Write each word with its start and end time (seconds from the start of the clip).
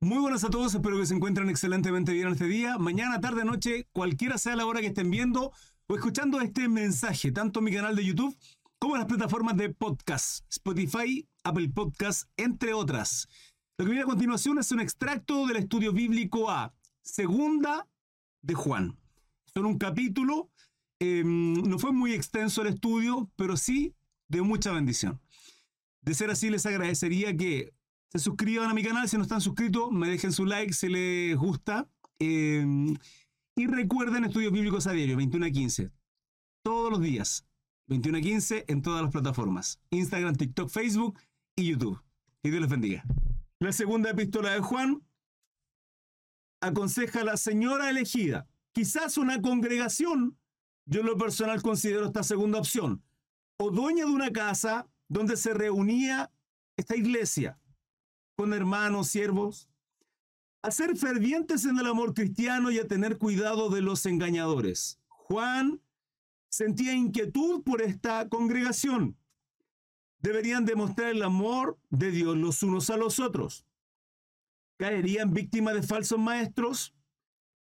Muy 0.00 0.18
buenas 0.18 0.44
a 0.44 0.50
todos, 0.50 0.74
espero 0.74 0.98
que 0.98 1.06
se 1.06 1.14
encuentren 1.14 1.48
excelentemente 1.48 2.12
bien 2.12 2.28
este 2.28 2.44
día. 2.44 2.76
Mañana, 2.76 3.18
tarde, 3.18 3.46
noche, 3.46 3.88
cualquiera 3.92 4.36
sea 4.36 4.54
la 4.54 4.66
hora 4.66 4.80
que 4.80 4.88
estén 4.88 5.10
viendo 5.10 5.52
o 5.86 5.94
escuchando 5.94 6.38
este 6.42 6.68
mensaje, 6.68 7.32
tanto 7.32 7.60
en 7.60 7.64
mi 7.64 7.72
canal 7.72 7.96
de 7.96 8.04
YouTube 8.04 8.36
como 8.78 8.94
en 8.94 9.00
las 9.00 9.08
plataformas 9.08 9.56
de 9.56 9.70
podcast, 9.72 10.44
Spotify, 10.50 11.26
Apple 11.44 11.70
Podcast, 11.70 12.28
entre 12.36 12.74
otras. 12.74 13.26
Lo 13.78 13.86
que 13.86 13.92
viene 13.92 14.02
a 14.02 14.06
continuación 14.06 14.58
es 14.58 14.70
un 14.70 14.80
extracto 14.80 15.46
del 15.46 15.56
estudio 15.56 15.94
bíblico 15.94 16.50
A, 16.50 16.74
segunda 17.00 17.88
de 18.42 18.52
Juan. 18.52 18.98
Son 19.46 19.64
un 19.64 19.78
capítulo, 19.78 20.50
em, 20.98 21.54
no 21.54 21.78
fue 21.78 21.92
muy 21.92 22.12
extenso 22.12 22.60
el 22.60 22.68
estudio, 22.68 23.30
pero 23.34 23.56
sí 23.56 23.94
de 24.28 24.42
mucha 24.42 24.72
bendición. 24.72 25.22
De 26.02 26.12
ser 26.12 26.30
así, 26.30 26.50
les 26.50 26.66
agradecería 26.66 27.34
que 27.34 27.72
se 28.18 28.24
suscriban 28.24 28.70
a 28.70 28.74
mi 28.74 28.82
canal 28.82 29.08
si 29.08 29.16
no 29.16 29.24
están 29.24 29.42
suscritos, 29.42 29.90
me 29.92 30.08
dejen 30.08 30.32
su 30.32 30.46
like 30.46 30.72
si 30.72 30.88
les 30.88 31.36
gusta. 31.36 31.86
Em, 32.18 32.96
y 33.54 33.66
recuerden 33.66 34.24
estudios 34.24 34.52
bíblicos 34.52 34.86
a 34.86 34.92
diario, 34.92 35.16
21 35.16 35.46
a 35.46 35.50
15. 35.50 35.90
Todos 36.62 36.90
los 36.90 37.00
días, 37.00 37.44
21 37.88 38.18
a 38.18 38.20
15 38.22 38.64
en 38.68 38.80
todas 38.80 39.02
las 39.02 39.12
plataformas. 39.12 39.80
Instagram, 39.90 40.34
TikTok, 40.34 40.70
Facebook 40.70 41.20
y 41.56 41.66
YouTube. 41.66 42.02
Que 42.42 42.50
Dios 42.50 42.62
les 42.62 42.70
bendiga. 42.70 43.04
La 43.58 43.72
segunda 43.72 44.10
epístola 44.10 44.52
de 44.52 44.60
Juan 44.60 45.02
aconseja 46.62 47.20
a 47.20 47.24
la 47.24 47.36
señora 47.36 47.90
elegida. 47.90 48.46
Quizás 48.72 49.18
una 49.18 49.42
congregación, 49.42 50.38
yo 50.86 51.00
en 51.00 51.06
lo 51.06 51.18
personal 51.18 51.60
considero 51.60 52.06
esta 52.06 52.22
segunda 52.22 52.58
opción, 52.58 53.02
o 53.58 53.70
dueña 53.70 54.06
de 54.06 54.12
una 54.12 54.30
casa 54.30 54.86
donde 55.08 55.36
se 55.36 55.52
reunía 55.52 56.30
esta 56.76 56.96
iglesia 56.96 57.58
con 58.36 58.52
hermanos, 58.52 59.08
siervos, 59.08 59.68
a 60.62 60.70
ser 60.70 60.96
fervientes 60.96 61.64
en 61.64 61.78
el 61.78 61.86
amor 61.86 62.12
cristiano 62.12 62.70
y 62.70 62.78
a 62.78 62.86
tener 62.86 63.18
cuidado 63.18 63.70
de 63.70 63.80
los 63.80 64.04
engañadores. 64.04 65.00
Juan 65.08 65.80
sentía 66.50 66.92
inquietud 66.92 67.62
por 67.62 67.82
esta 67.82 68.28
congregación. 68.28 69.16
Deberían 70.20 70.64
demostrar 70.64 71.10
el 71.10 71.22
amor 71.22 71.78
de 71.90 72.10
Dios 72.10 72.36
los 72.36 72.62
unos 72.62 72.90
a 72.90 72.96
los 72.96 73.20
otros. 73.20 73.64
¿Caerían 74.78 75.32
víctimas 75.32 75.74
de 75.74 75.82
falsos 75.82 76.18
maestros? 76.18 76.94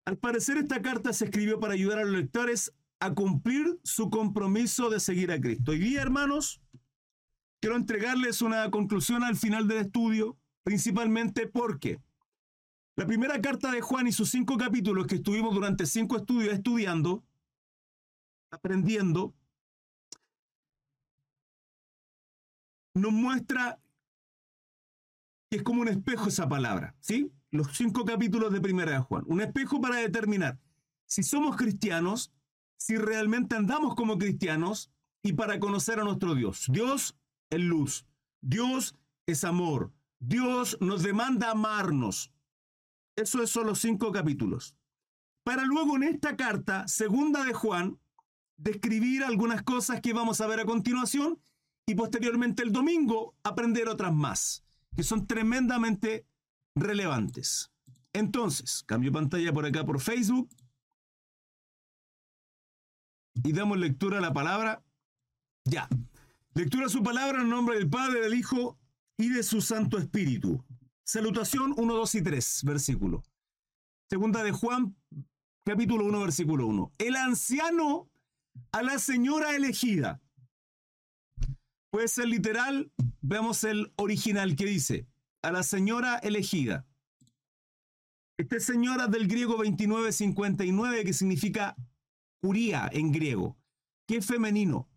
Al 0.06 0.18
parecer 0.18 0.58
esta 0.58 0.82
carta 0.82 1.14
se 1.14 1.26
escribió 1.26 1.60
para 1.60 1.74
ayudar 1.74 2.00
a 2.00 2.04
los 2.04 2.14
lectores 2.14 2.74
a 3.00 3.14
cumplir 3.14 3.80
su 3.84 4.10
compromiso 4.10 4.90
de 4.90 5.00
seguir 5.00 5.32
a 5.32 5.40
Cristo. 5.40 5.72
Hoy 5.72 5.80
día, 5.80 6.02
hermanos, 6.02 6.62
quiero 7.60 7.76
entregarles 7.76 8.42
una 8.42 8.72
conclusión 8.72 9.24
al 9.24 9.36
final 9.36 9.68
del 9.68 9.80
estudio 9.80 10.38
principalmente 10.64 11.48
porque 11.48 12.02
la 12.96 13.06
primera 13.06 13.42
carta 13.42 13.72
de 13.72 13.82
Juan 13.82 14.08
y 14.08 14.12
sus 14.12 14.30
cinco 14.30 14.58
capítulos 14.58 15.08
que 15.08 15.16
estuvimos 15.16 15.54
durante 15.54 15.86
cinco 15.86 16.18
estudios 16.18 16.54
estudiando, 16.54 17.24
aprendiendo, 18.52 19.34
nos 22.94 23.12
muestra 23.12 23.80
que 25.50 25.58
es 25.58 25.64
como 25.64 25.82
un 25.82 25.88
espejo 25.88 26.30
esa 26.30 26.48
palabra, 26.48 26.96
¿sí? 27.00 27.32
Los 27.52 27.76
cinco 27.76 28.06
capítulos 28.06 28.52
de 28.54 28.62
primera 28.62 28.92
de 28.92 29.00
Juan. 29.00 29.24
Un 29.28 29.42
espejo 29.42 29.82
para 29.82 29.98
determinar 29.98 30.60
si 31.06 31.24
somos 31.24 31.56
cristianos, 31.56 32.32
si 32.78 32.98
realmente 32.98 33.56
andamos 33.56 33.96
como 33.96 34.18
cristianos 34.18 34.92
y 35.22 35.34
para 35.34 35.60
conocer 35.60 36.00
a 36.00 36.04
nuestro 36.04 36.36
Dios. 36.36 36.66
Dios 36.70 37.16
es 37.50 37.60
luz, 37.60 38.06
Dios 38.42 38.96
es 39.28 39.44
amor, 39.44 39.92
Dios 40.26 40.78
nos 40.80 41.04
demanda 41.04 41.52
amarnos. 41.52 42.32
Eso 43.18 43.46
son 43.46 43.68
los 43.68 43.80
cinco 43.80 44.12
capítulos. 44.14 44.76
Para 45.44 45.66
luego 45.66 45.98
en 45.98 46.04
esta 46.04 46.38
carta, 46.38 46.88
segunda 46.88 47.44
de 47.44 47.54
Juan, 47.54 48.00
describir 48.56 49.26
algunas 49.26 49.64
cosas 49.64 50.00
que 50.00 50.14
vamos 50.14 50.40
a 50.40 50.48
ver 50.48 50.62
a 50.62 50.66
continuación 50.66 51.42
y 51.86 51.96
posteriormente 51.96 52.64
el 52.64 52.72
domingo 52.72 53.36
aprender 53.44 53.90
otras 53.90 54.14
más, 54.14 54.64
que 54.96 55.04
son 55.04 55.28
tremendamente 55.28 56.26
relevantes. 56.74 57.72
Entonces, 58.14 58.84
cambio 58.86 59.12
pantalla 59.12 59.52
por 59.52 59.66
acá 59.66 59.86
por 59.86 60.00
Facebook 60.00 60.50
y 63.44 63.52
damos 63.52 63.78
lectura 63.78 64.20
a 64.20 64.22
la 64.22 64.32
palabra. 64.32 64.86
Ya. 65.66 65.90
Lectura 66.54 66.86
a 66.86 66.90
su 66.90 67.04
palabra 67.04 67.42
en 67.42 67.50
nombre 67.50 67.76
del 67.76 67.90
Padre, 67.90 68.22
del 68.22 68.36
Hijo 68.36 68.80
y 69.18 69.30
de 69.30 69.44
su 69.44 69.62
Santo 69.62 69.98
Espíritu. 69.98 70.64
Salutación 71.06 71.74
1, 71.78 71.94
2 71.94 72.16
y 72.16 72.22
3, 72.22 72.62
versículo. 72.66 73.24
Segunda 74.10 74.44
de 74.44 74.52
Juan, 74.52 74.96
capítulo 75.66 76.06
1, 76.06 76.22
versículo 76.22 76.68
1. 76.68 76.94
El 76.98 77.16
anciano 77.16 78.10
a 78.72 78.84
la 78.84 79.00
señora 79.00 79.56
elegida. 79.56 80.22
Puede 81.92 82.08
ser 82.08 82.28
literal, 82.28 82.92
veamos 83.22 83.64
el 83.64 83.94
original 83.98 84.56
que 84.56 84.66
dice, 84.66 85.08
a 85.44 85.52
la 85.52 85.64
señora 85.64 86.18
elegida. 86.18 86.88
Esta 88.38 88.60
señora 88.60 89.08
del 89.08 89.28
griego 89.28 89.54
2959 89.54 91.04
que 91.04 91.14
significa 91.14 91.76
Uría 92.42 92.90
en 92.92 93.14
griego, 93.14 93.58
que 94.06 94.18
es 94.18 94.26
femenino. 94.26 94.90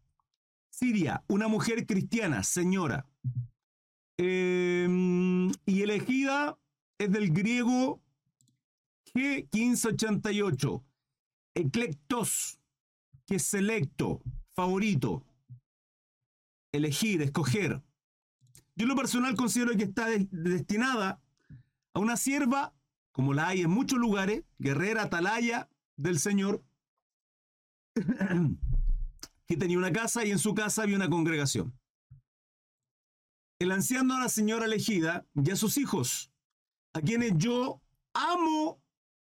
Siria, 0.68 1.24
una 1.28 1.46
mujer 1.46 1.86
cristiana, 1.86 2.42
señora. 2.42 3.06
Em, 4.18 5.50
y 5.66 5.82
elegida 5.82 6.58
es 6.98 7.10
del 7.10 7.32
griego 7.32 8.00
G1588. 9.14 10.82
Eclectos, 11.54 12.58
que 13.26 13.36
es 13.36 13.42
selecto, 13.42 14.22
favorito. 14.54 15.24
Elegir, 16.72 17.22
escoger. 17.22 17.82
Yo 18.74 18.86
lo 18.86 18.96
personal 18.96 19.34
considero 19.36 19.76
que 19.76 19.84
está 19.84 20.08
destinada 20.30 21.20
a 21.94 21.98
una 21.98 22.16
sierva, 22.16 22.74
como 23.12 23.32
la 23.32 23.48
hay 23.48 23.62
en 23.62 23.70
muchos 23.70 23.98
lugares, 23.98 24.44
guerrera, 24.58 25.04
atalaya 25.04 25.70
del 25.96 26.18
Señor, 26.18 26.62
que 29.46 29.56
tenía 29.56 29.78
una 29.78 29.92
casa 29.92 30.24
y 30.26 30.30
en 30.30 30.38
su 30.38 30.54
casa 30.54 30.82
había 30.82 30.96
una 30.96 31.08
congregación 31.08 31.74
el 33.58 33.72
anciano 33.72 34.14
a 34.14 34.20
la 34.20 34.28
señora 34.28 34.66
elegida 34.66 35.26
y 35.34 35.50
a 35.50 35.56
sus 35.56 35.78
hijos, 35.78 36.30
a 36.92 37.00
quienes 37.00 37.32
yo 37.36 37.80
amo 38.12 38.82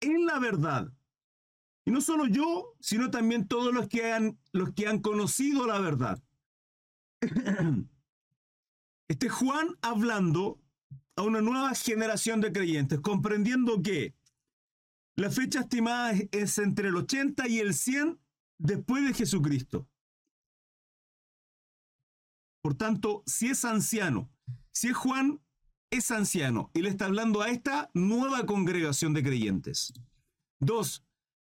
en 0.00 0.26
la 0.26 0.38
verdad. 0.38 0.92
Y 1.84 1.90
no 1.90 2.00
solo 2.00 2.26
yo, 2.26 2.74
sino 2.80 3.10
también 3.10 3.48
todos 3.48 3.72
los 3.72 3.88
que 3.88 4.12
han, 4.12 4.38
los 4.52 4.72
que 4.74 4.86
han 4.86 5.00
conocido 5.00 5.66
la 5.66 5.80
verdad. 5.80 6.22
Este 9.08 9.28
Juan 9.28 9.76
hablando 9.82 10.60
a 11.16 11.22
una 11.22 11.40
nueva 11.40 11.74
generación 11.74 12.40
de 12.40 12.52
creyentes, 12.52 13.00
comprendiendo 13.00 13.82
que 13.82 14.14
la 15.16 15.30
fecha 15.30 15.60
estimada 15.60 16.12
es 16.30 16.58
entre 16.58 16.88
el 16.88 16.96
80 16.96 17.48
y 17.48 17.58
el 17.58 17.74
100 17.74 18.20
después 18.58 19.04
de 19.04 19.12
Jesucristo. 19.12 19.88
Por 22.62 22.74
tanto, 22.74 23.22
si 23.26 23.48
es 23.48 23.64
anciano, 23.64 24.30
si 24.72 24.88
es 24.88 24.96
Juan, 24.96 25.40
es 25.90 26.10
anciano. 26.10 26.70
Y 26.74 26.82
le 26.82 26.90
está 26.90 27.06
hablando 27.06 27.42
a 27.42 27.48
esta 27.48 27.90
nueva 27.94 28.46
congregación 28.46 29.14
de 29.14 29.22
creyentes. 29.22 29.92
Dos, 30.58 31.04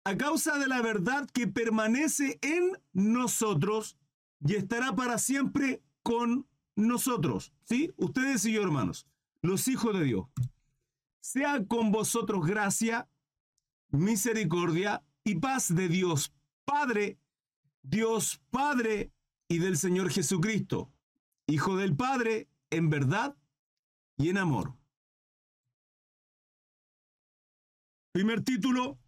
a 0.04 0.18
causa 0.18 0.58
de 0.58 0.68
la 0.68 0.82
verdad 0.82 1.30
que 1.34 1.48
permanece 1.48 2.40
en 2.42 2.78
nosotros 2.94 3.98
y 4.46 4.56
estará 4.56 4.96
para 4.96 5.18
siempre 5.18 5.82
con 6.04 6.48
nosotros. 6.76 7.54
¿Sí? 7.64 7.92
Ustedes 7.98 8.46
y 8.46 8.54
yo, 8.54 8.64
hermanos, 8.64 9.08
los 9.42 9.68
hijos 9.68 9.98
de 9.98 10.06
Dios. 10.06 10.28
Sea 11.22 11.66
con 11.66 11.92
vosotros 11.92 12.46
gracia, 12.46 13.10
misericordia 13.90 15.04
y 15.24 15.36
paz 15.36 15.74
de 15.74 15.88
Dios 15.90 16.34
Padre, 16.66 17.18
Dios 17.82 18.42
Padre 18.50 19.12
y 19.48 19.60
del 19.60 19.78
Señor 19.78 20.10
Jesucristo 20.10 20.92
Hijo 21.48 21.78
del 21.78 21.96
Padre 21.96 22.50
en 22.70 22.90
verdad 22.90 23.38
y 24.18 24.30
en 24.30 24.38
amor. 24.38 24.78
Primer 28.12 28.44
título, 28.44 29.00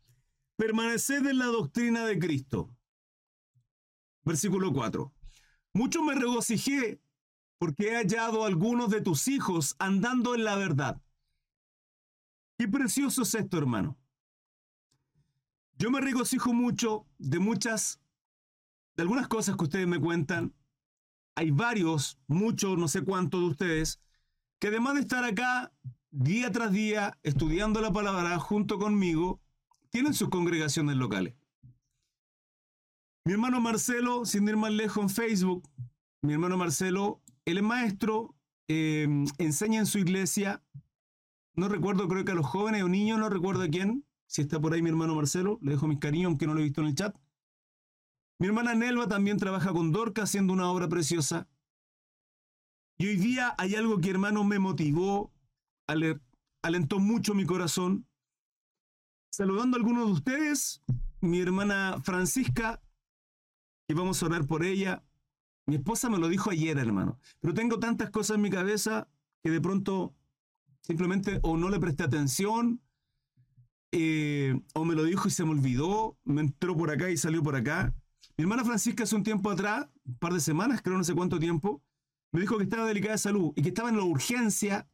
permaneced 0.55 1.25
en 1.25 1.37
la 1.37 1.47
doctrina 1.47 2.05
de 2.05 2.17
Cristo. 2.17 2.73
Versículo 4.23 4.71
4. 4.71 5.13
Mucho 5.73 6.01
me 6.01 6.15
regocijé 6.15 7.01
porque 7.57 7.89
he 7.89 7.95
hallado 7.95 8.45
algunos 8.45 8.89
de 8.89 9.01
tus 9.01 9.27
hijos 9.27 9.75
andando 9.77 10.33
en 10.33 10.45
la 10.45 10.55
verdad. 10.55 11.01
Qué 12.57 12.69
precioso 12.69 13.23
es 13.23 13.35
esto, 13.35 13.57
hermano. 13.57 13.97
Yo 15.77 15.91
me 15.91 15.99
regocijo 15.99 16.53
mucho 16.53 17.05
de 17.17 17.39
muchas, 17.39 17.99
de 18.95 19.03
algunas 19.03 19.27
cosas 19.27 19.57
que 19.57 19.63
ustedes 19.63 19.87
me 19.87 19.99
cuentan, 19.99 20.53
hay 21.39 21.51
varios, 21.51 22.19
muchos, 22.27 22.77
no 22.77 22.89
sé 22.89 23.01
cuántos 23.01 23.39
de 23.39 23.47
ustedes, 23.47 24.01
que 24.59 24.67
además 24.67 24.95
de 24.95 24.99
estar 24.99 25.23
acá 25.23 25.71
día 26.11 26.51
tras 26.51 26.73
día 26.73 27.17
estudiando 27.23 27.79
la 27.79 27.93
palabra 27.93 28.37
junto 28.39 28.77
conmigo, 28.77 29.39
tienen 29.89 30.13
sus 30.13 30.27
congregaciones 30.27 30.97
locales. 30.97 31.35
Mi 33.23 33.31
hermano 33.31 33.61
Marcelo, 33.61 34.25
sin 34.25 34.49
ir 34.49 34.57
más 34.57 34.73
lejos 34.73 35.01
en 35.01 35.09
Facebook, 35.09 35.63
mi 36.21 36.33
hermano 36.33 36.57
Marcelo, 36.57 37.21
él 37.45 37.59
es 37.59 37.63
maestro, 37.63 38.35
em, 38.67 39.25
enseña 39.37 39.79
en 39.79 39.85
su 39.85 39.97
iglesia, 39.97 40.61
no 41.55 41.69
recuerdo, 41.69 42.09
creo 42.09 42.25
que 42.25 42.33
a 42.33 42.35
los 42.35 42.47
jóvenes 42.47 42.83
o 42.83 42.89
niños, 42.89 43.17
no 43.17 43.29
recuerdo 43.29 43.63
a 43.63 43.69
quién, 43.69 44.03
si 44.27 44.41
está 44.41 44.59
por 44.59 44.73
ahí 44.73 44.81
mi 44.81 44.89
hermano 44.89 45.15
Marcelo, 45.15 45.57
le 45.61 45.71
dejo 45.71 45.87
mis 45.87 45.99
cariños, 45.99 46.27
aunque 46.27 46.47
no 46.47 46.53
lo 46.53 46.59
he 46.59 46.63
visto 46.63 46.81
en 46.81 46.87
el 46.87 46.95
chat. 46.95 47.15
Mi 48.39 48.47
hermana 48.47 48.73
Nelva 48.73 49.07
también 49.09 49.37
trabaja 49.37 49.73
con 49.73 49.91
Dorca 49.91 50.23
haciendo 50.23 50.53
una 50.53 50.71
obra 50.71 50.87
preciosa. 50.87 51.49
Y 52.97 53.07
hoy 53.07 53.17
día 53.17 53.53
hay 53.57 53.75
algo 53.75 53.99
que 53.99 54.09
hermano 54.09 54.45
me 54.45 54.59
motivó, 54.59 55.33
alentó 56.61 56.99
mucho 56.99 57.33
mi 57.33 57.45
corazón. 57.45 58.07
Saludando 59.29 59.75
a 59.75 59.79
algunos 59.79 60.07
de 60.07 60.13
ustedes, 60.13 60.81
mi 61.19 61.39
hermana 61.39 61.97
Francisca, 62.01 62.81
y 63.89 63.93
vamos 63.93 64.23
a 64.23 64.27
orar 64.27 64.47
por 64.47 64.63
ella. 64.63 65.03
Mi 65.65 65.75
esposa 65.75 66.09
me 66.09 66.17
lo 66.17 66.29
dijo 66.29 66.49
ayer, 66.49 66.77
hermano, 66.77 67.19
pero 67.41 67.53
tengo 67.53 67.77
tantas 67.77 68.09
cosas 68.09 68.35
en 68.35 68.41
mi 68.41 68.49
cabeza 68.49 69.09
que 69.43 69.51
de 69.51 69.59
pronto 69.59 70.15
simplemente 70.81 71.39
o 71.43 71.57
no 71.57 71.69
le 71.69 71.79
presté 71.79 72.03
atención, 72.03 72.81
eh, 73.91 74.59
o 74.73 74.85
me 74.85 74.95
lo 74.95 75.03
dijo 75.03 75.27
y 75.27 75.31
se 75.31 75.43
me 75.43 75.51
olvidó, 75.51 76.17
me 76.23 76.41
entró 76.41 76.75
por 76.77 76.89
acá 76.89 77.09
y 77.09 77.17
salió 77.17 77.43
por 77.43 77.55
acá. 77.57 77.93
Mi 78.39 78.43
hermana 78.43 78.63
Francisca 78.63 79.03
hace 79.03 79.17
un 79.17 79.23
tiempo 79.23 79.51
atrás, 79.51 79.89
un 80.05 80.15
par 80.15 80.31
de 80.31 80.39
semanas, 80.39 80.81
creo 80.81 80.97
no 80.97 81.03
sé 81.03 81.13
cuánto 81.13 81.39
tiempo, 81.39 81.83
me 82.31 82.39
dijo 82.39 82.55
que 82.55 82.63
estaba 82.63 82.87
delicada 82.87 83.15
de 83.15 83.17
salud 83.17 83.51
y 83.57 83.61
que 83.61 83.67
estaba 83.67 83.89
en 83.89 83.97
la 83.97 84.05
urgencia 84.05 84.87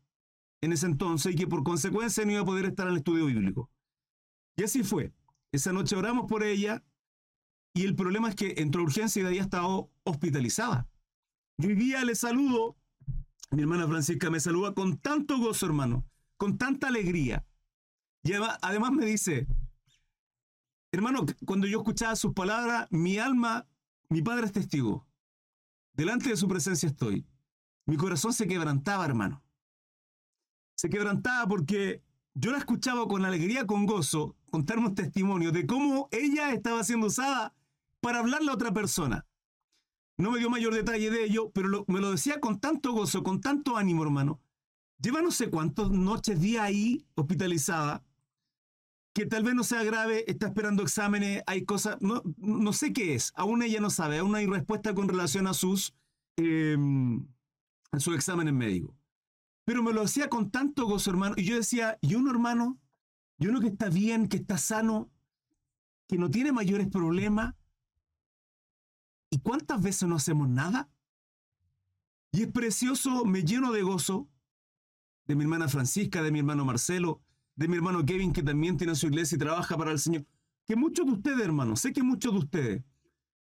en 0.62 0.74
ese 0.74 0.88
entonces 0.88 1.32
y 1.32 1.36
que 1.36 1.46
por 1.46 1.64
consecuencia 1.64 2.26
no 2.26 2.32
iba 2.32 2.42
a 2.42 2.46
poder 2.46 2.66
estar 2.66 2.88
en 2.88 2.94
el 2.94 2.98
estudio 2.98 3.28
bíblico. 3.28 3.70
Y 4.56 4.64
así 4.64 4.82
fue. 4.82 5.14
Esa 5.52 5.72
noche 5.74 5.96
oramos 5.96 6.26
por 6.28 6.42
ella 6.42 6.84
y 7.76 7.84
el 7.84 7.96
problema 7.96 8.30
es 8.30 8.36
que 8.36 8.56
entró 8.58 8.82
a 8.82 8.86
urgencia 8.86 9.20
y 9.20 9.24
de 9.24 9.30
ahí 9.30 9.38
ha 9.38 9.44
estado 9.44 9.92
hospitalizada. 10.06 10.90
Y 11.60 11.68
hoy 11.68 11.76
día 11.76 12.04
le 12.04 12.16
saludo, 12.16 12.76
mi 13.52 13.62
hermana 13.62 13.88
Francisca 13.88 14.32
me 14.32 14.40
saluda 14.40 14.74
con 14.74 14.98
tanto 14.98 15.38
gozo, 15.38 15.68
hermano, 15.68 16.04
con 16.38 16.58
tanta 16.58 16.88
alegría. 16.88 17.46
Y 18.24 18.34
además 18.34 18.92
me 18.92 19.06
dice, 19.06 19.46
hermano, 20.96 21.26
cuando 21.46 21.68
yo 21.68 21.80
escuchaba 21.80 22.16
sus 22.16 22.34
palabras, 22.34 22.88
mi 22.90 23.18
alma, 23.18 23.68
mi 24.10 24.22
padre 24.22 24.46
es 24.46 24.52
testigo. 24.52 25.06
Delante 25.94 26.30
de 26.30 26.38
su 26.38 26.48
presencia 26.48 26.90
estoy. 26.90 27.26
Mi 27.86 27.98
corazón 27.98 28.34
se 28.34 28.48
quebrantaba, 28.48 29.06
hermano. 29.06 29.44
Se 30.76 30.90
quebrantaba 30.90 31.48
porque 31.48 32.02
yo 32.34 32.52
la 32.52 32.58
escuchaba 32.58 33.08
con 33.08 33.24
alegría, 33.24 33.66
con 33.66 33.86
gozo, 33.86 34.36
contarme 34.52 34.88
un 34.88 34.96
testimonio 34.96 35.52
de 35.52 35.66
cómo 35.66 36.10
ella 36.12 36.52
estaba 36.52 36.84
siendo 36.84 37.08
usada 37.08 37.54
para 38.02 38.20
hablarle 38.20 38.52
a 38.52 38.56
otra 38.56 38.74
persona. 38.74 39.26
No 40.18 40.32
me 40.32 40.40
dio 40.40 40.50
mayor 40.50 40.74
detalle 40.74 41.10
de 41.10 41.26
ello, 41.26 41.52
pero 41.52 41.86
me 41.88 42.00
lo 42.00 42.12
decía 42.12 42.40
con 42.40 42.60
tanto 42.60 42.94
gozo, 42.94 43.24
con 43.24 43.42
tanto 43.42 43.78
ánimo, 43.78 44.04
hermano. 44.04 44.42
Lleva 45.00 45.22
no 45.22 45.32
sé 45.32 45.50
cuántas 45.50 45.92
noches, 45.92 46.40
días 46.40 46.64
ahí, 46.64 47.06
hospitalizada, 47.16 48.04
que 49.16 49.26
tal 49.26 49.44
vez 49.44 49.56
no 49.56 49.64
sea 49.64 49.82
grave, 49.82 50.26
está 50.30 50.48
esperando 50.48 50.84
exámenes, 50.84 51.42
hay 51.48 51.64
cosas, 51.64 51.96
no, 52.02 52.22
no 52.36 52.74
sé 52.74 52.92
qué 52.92 53.16
es, 53.16 53.32
aún 53.38 53.64
ella 53.64 53.80
no 53.80 53.90
sabe, 53.90 54.18
aún 54.18 54.36
hay 54.36 54.46
respuesta 54.46 54.94
con 54.94 55.08
relación 55.08 55.48
a 55.48 55.54
sus, 55.54 55.96
eh, 56.36 56.76
a 57.92 58.00
sus 58.02 58.14
exámenes 58.14 58.54
médicos. 58.54 58.94
Pero 59.64 59.82
me 59.84 59.94
lo 59.94 60.02
hacía 60.02 60.28
con 60.28 60.52
tanto 60.52 60.86
gozo, 60.86 61.12
hermano, 61.12 61.36
y 61.38 61.46
yo 61.46 61.56
decía, 61.56 61.98
¿y 62.02 62.16
uno, 62.16 62.30
hermano? 62.30 62.78
¿Y 63.40 63.48
uno 63.48 63.62
que 63.62 63.68
está 63.68 63.88
bien, 63.88 64.28
que 64.28 64.36
está 64.36 64.58
sano, 64.58 65.10
que 66.10 66.18
no 66.18 66.30
tiene 66.30 66.52
mayores 66.52 66.90
problemas? 66.90 67.56
¿Y 69.30 69.40
cuántas 69.40 69.82
veces 69.82 70.10
no 70.10 70.18
hacemos 70.18 70.50
nada? 70.50 70.90
Y 72.34 72.42
es 72.42 72.52
precioso, 72.52 73.24
me 73.24 73.46
lleno 73.46 73.72
de 73.72 73.82
gozo, 73.82 74.28
de 75.26 75.36
mi 75.36 75.44
hermana 75.44 75.70
Francisca, 75.70 76.22
de 76.22 76.34
mi 76.34 76.40
hermano 76.40 76.66
Marcelo, 76.66 77.22
de 77.56 77.68
mi 77.68 77.76
hermano 77.76 78.06
Kevin, 78.06 78.34
que 78.34 78.44
también 78.44 78.78
tiene 78.78 78.96
su 78.96 79.08
iglesia 79.08 79.36
y 79.36 79.40
trabaja 79.40 79.78
para 79.78 79.92
el 79.92 80.00
Señor. 80.00 80.26
Que 80.66 80.76
muchos 80.76 81.06
de 81.06 81.12
ustedes, 81.14 81.42
hermano, 81.42 81.76
sé 81.76 81.94
que 81.94 82.04
muchos 82.04 82.34
de 82.34 82.40
ustedes. 82.40 82.84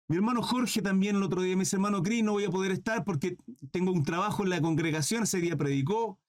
Mi 0.07 0.18
hermano 0.18 0.42
Jorge 0.44 0.81
también 0.81 1.15
el 1.15 1.24
otro 1.24 1.42
día 1.42 1.56
me 1.56 1.62
dice, 1.62 1.77
hermano 1.77 2.04
Cris, 2.04 2.24
no 2.24 2.33
voy 2.33 2.44
a 2.44 2.50
poder 2.50 2.71
estar 2.71 3.04
porque 3.04 3.38
tengo 3.71 3.92
un 3.92 4.04
trabajo 4.04 4.44
en 4.44 4.50
la 4.50 4.62
congregación, 4.62 5.24
ese 5.24 5.39
día 5.39 5.57
predicó. 5.57 6.19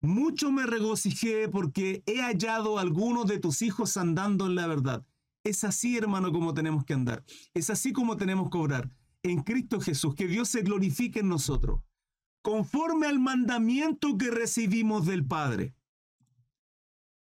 Mucho 0.00 0.52
me 0.52 0.66
regocijé 0.66 1.48
porque 1.48 2.02
he 2.06 2.20
hallado 2.20 2.78
a 2.78 2.82
algunos 2.82 3.26
de 3.26 3.38
tus 3.38 3.62
hijos 3.62 3.96
andando 3.96 4.46
en 4.46 4.54
la 4.54 4.66
verdad. 4.66 5.04
Es 5.44 5.64
así, 5.64 5.96
hermano, 5.96 6.32
como 6.32 6.54
tenemos 6.54 6.84
que 6.84 6.94
andar. 6.94 7.24
Es 7.54 7.70
así 7.70 7.92
como 7.92 8.16
tenemos 8.16 8.50
que 8.50 8.58
obrar. 8.58 8.90
En 9.22 9.42
Cristo 9.42 9.80
Jesús, 9.80 10.14
que 10.14 10.26
Dios 10.26 10.48
se 10.48 10.62
glorifique 10.62 11.20
en 11.20 11.28
nosotros. 11.28 11.80
Conforme 12.42 13.06
al 13.06 13.18
mandamiento 13.18 14.18
que 14.18 14.30
recibimos 14.30 15.06
del 15.06 15.24
Padre. 15.24 15.74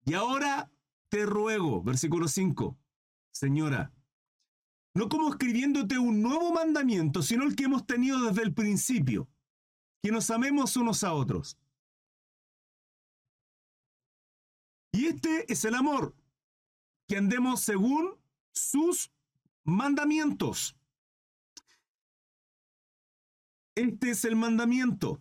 Y 0.09 0.15
ahora 0.15 0.73
te 1.11 1.27
ruego, 1.27 1.83
versículo 1.83 2.29
5, 2.29 2.79
Señora, 3.31 3.93
no 4.95 5.11
como 5.11 5.29
escribiéndote 5.29 5.99
un 5.99 6.23
nuevo 6.23 6.51
mandamiento, 6.51 7.21
sino 7.21 7.45
el 7.45 7.55
que 7.55 7.65
hemos 7.65 7.87
tenido 7.87 8.23
desde 8.23 8.43
el 8.43 8.55
principio, 8.55 9.29
que 10.03 10.11
nos 10.11 10.31
amemos 10.31 10.79
unos 10.79 11.05
a 11.05 11.13
otros. 11.13 11.59
Y 14.93 15.09
este 15.09 15.53
es 15.53 15.67
el 15.67 15.75
amor, 15.75 16.17
que 17.07 17.19
andemos 17.19 17.61
según 17.61 18.19
sus 18.55 19.13
mandamientos. 19.65 20.75
Este 23.75 24.13
es 24.13 24.25
el 24.25 24.37
mandamiento, 24.37 25.21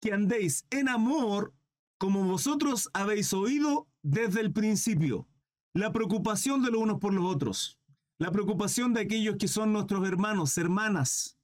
que 0.00 0.12
andéis 0.12 0.66
en 0.70 0.88
amor 0.88 1.54
como 2.02 2.24
vosotros 2.24 2.90
habéis 2.94 3.32
oído 3.32 3.86
desde 4.02 4.40
el 4.40 4.52
principio. 4.52 5.28
La 5.72 5.92
preocupación 5.92 6.60
de 6.60 6.72
los 6.72 6.82
unos 6.82 6.98
por 6.98 7.14
los 7.14 7.32
otros. 7.32 7.78
La 8.18 8.32
preocupación 8.32 8.92
de 8.92 9.02
aquellos 9.02 9.36
que 9.36 9.46
son 9.46 9.72
nuestros 9.72 10.04
hermanos, 10.08 10.58
hermanas. 10.58 11.38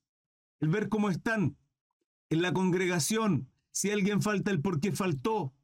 El 0.58 0.70
ver 0.70 0.88
cómo 0.88 1.10
están 1.10 1.56
en 2.28 2.43
la 2.43 2.52
congregación. 2.52 3.49
Si 3.70 3.93
alguien 3.93 4.20
falta, 4.20 4.50
el 4.50 4.60
por 4.60 4.81
qué 4.81 4.90
faltó. 4.90 5.55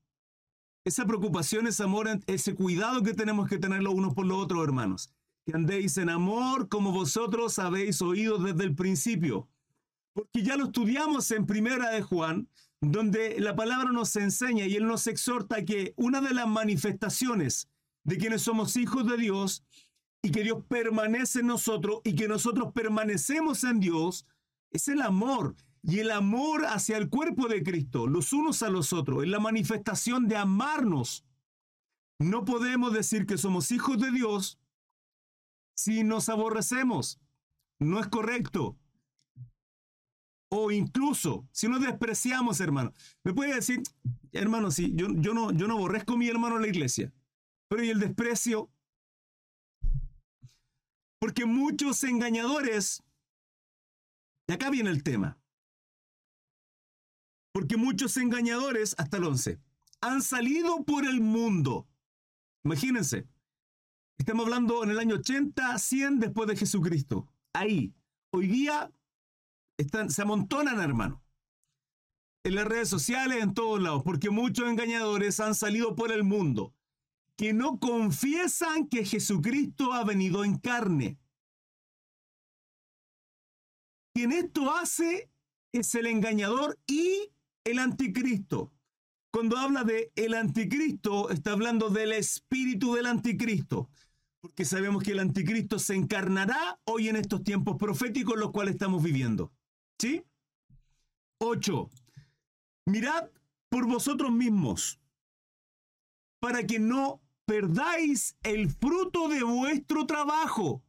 Esa 0.84 1.06
preocupación, 1.06 1.66
ese 1.66 1.82
amor, 1.82 2.08
ese 2.28 2.54
cuidado 2.54 3.02
que 3.02 3.14
tenemos 3.14 3.48
que 3.48 3.58
tener 3.58 3.82
los 3.82 3.94
unos 3.94 4.14
por 4.14 4.26
los 4.26 4.44
otros, 4.44 4.62
hermanos. 4.62 5.10
Que 5.44 5.56
andéis 5.56 5.96
en 5.98 6.08
amor 6.08 6.68
como 6.68 6.92
vosotros 6.92 7.58
habéis 7.58 8.00
oído 8.00 8.38
desde 8.38 8.62
el 8.62 8.76
principio. 8.76 9.48
Porque 10.14 10.42
ya 10.42 10.56
lo 10.56 10.66
estudiamos 10.66 11.30
en 11.32 11.44
Primera 11.44 11.90
de 11.90 12.00
Juan, 12.00 12.48
donde 12.80 13.38
la 13.40 13.56
palabra 13.56 13.90
nos 13.90 14.14
enseña 14.16 14.66
y 14.66 14.76
Él 14.76 14.86
nos 14.86 15.06
exhorta 15.06 15.64
que 15.64 15.92
una 15.96 16.20
de 16.20 16.32
las 16.32 16.46
manifestaciones 16.46 17.68
de 18.04 18.18
quienes 18.18 18.42
somos 18.42 18.76
hijos 18.76 19.06
de 19.06 19.16
Dios 19.16 19.64
y 20.22 20.30
que 20.30 20.42
Dios 20.42 20.64
permanece 20.68 21.40
en 21.40 21.48
nosotros 21.48 22.00
y 22.04 22.14
que 22.14 22.28
nosotros 22.28 22.72
permanecemos 22.72 23.64
en 23.64 23.80
Dios 23.80 24.26
es 24.70 24.88
el 24.88 25.02
amor. 25.02 25.56
Y 25.82 25.98
el 25.98 26.10
amor 26.10 26.64
hacia 26.64 26.96
el 26.96 27.10
cuerpo 27.10 27.46
de 27.46 27.62
Cristo, 27.62 28.06
los 28.06 28.32
unos 28.32 28.62
a 28.62 28.70
los 28.70 28.94
otros, 28.94 29.22
es 29.22 29.28
la 29.28 29.38
manifestación 29.38 30.28
de 30.28 30.36
amarnos. 30.36 31.26
No 32.18 32.46
podemos 32.46 32.94
decir 32.94 33.26
que 33.26 33.36
somos 33.36 33.70
hijos 33.70 34.00
de 34.00 34.10
Dios 34.10 34.58
si 35.76 36.02
nos 36.04 36.30
aborrecemos. 36.30 37.20
No 37.78 38.00
es 38.00 38.06
correcto. 38.06 38.78
O 40.56 40.70
incluso, 40.70 41.48
si 41.50 41.66
nos 41.66 41.80
despreciamos, 41.80 42.60
hermano, 42.60 42.92
me 43.24 43.34
puede 43.34 43.56
decir, 43.56 43.82
hermano, 44.30 44.70
sí, 44.70 44.92
yo, 44.94 45.08
yo, 45.10 45.34
no, 45.34 45.50
yo 45.50 45.66
no 45.66 45.74
aborrezco 45.74 46.12
a 46.12 46.16
mi 46.16 46.28
hermano 46.28 46.54
en 46.54 46.62
la 46.62 46.68
iglesia, 46.68 47.12
pero 47.66 47.82
¿y 47.82 47.90
el 47.90 47.98
desprecio? 47.98 48.70
Porque 51.18 51.44
muchos 51.44 52.04
engañadores, 52.04 53.02
y 54.46 54.52
acá 54.52 54.70
viene 54.70 54.90
el 54.90 55.02
tema, 55.02 55.40
porque 57.52 57.76
muchos 57.76 58.16
engañadores, 58.16 58.94
hasta 58.96 59.16
el 59.16 59.24
11, 59.24 59.58
han 60.02 60.22
salido 60.22 60.84
por 60.84 61.04
el 61.04 61.20
mundo. 61.20 61.88
Imagínense, 62.62 63.26
estamos 64.18 64.44
hablando 64.44 64.84
en 64.84 64.90
el 64.90 65.00
año 65.00 65.16
80, 65.16 65.76
100 65.76 66.20
después 66.20 66.46
de 66.46 66.56
Jesucristo. 66.56 67.26
Ahí, 67.52 67.92
hoy 68.30 68.46
día 68.46 68.92
se 70.08 70.22
amontonan, 70.22 70.80
hermano. 70.80 71.22
En 72.44 72.54
las 72.56 72.66
redes 72.66 72.88
sociales, 72.88 73.42
en 73.42 73.54
todos 73.54 73.80
lados, 73.80 74.02
porque 74.04 74.30
muchos 74.30 74.68
engañadores 74.68 75.40
han 75.40 75.54
salido 75.54 75.94
por 75.94 76.12
el 76.12 76.24
mundo 76.24 76.74
que 77.36 77.52
no 77.52 77.78
confiesan 77.78 78.86
que 78.88 79.04
Jesucristo 79.04 79.92
ha 79.92 80.04
venido 80.04 80.44
en 80.44 80.58
carne. 80.58 81.18
Quien 84.14 84.32
esto 84.32 84.74
hace 84.74 85.30
es 85.72 85.94
el 85.96 86.06
engañador 86.06 86.78
y 86.86 87.30
el 87.64 87.80
anticristo. 87.80 88.72
Cuando 89.32 89.56
habla 89.56 89.82
de 89.82 90.12
el 90.14 90.34
anticristo, 90.34 91.30
está 91.30 91.52
hablando 91.52 91.90
del 91.90 92.12
espíritu 92.12 92.94
del 92.94 93.06
anticristo, 93.06 93.90
porque 94.40 94.64
sabemos 94.64 95.02
que 95.02 95.10
el 95.10 95.18
anticristo 95.18 95.80
se 95.80 95.96
encarnará 95.96 96.78
hoy 96.84 97.08
en 97.08 97.16
estos 97.16 97.42
tiempos 97.42 97.76
proféticos 97.76 98.38
los 98.38 98.52
cuales 98.52 98.74
estamos 98.74 99.02
viviendo. 99.02 99.52
¿Sí? 99.98 100.24
8. 101.38 101.90
Mirad 102.86 103.30
por 103.68 103.86
vosotros 103.86 104.30
mismos, 104.30 105.00
para 106.40 106.64
que 106.64 106.78
no 106.78 107.22
perdáis 107.46 108.36
el 108.42 108.70
fruto 108.70 109.28
de 109.28 109.42
vuestro 109.42 110.06
trabajo. 110.06 110.82